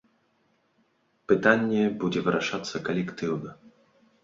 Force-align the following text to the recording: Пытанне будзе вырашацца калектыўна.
Пытанне 1.33 1.83
будзе 2.01 2.19
вырашацца 2.31 2.77
калектыўна. 2.91 3.51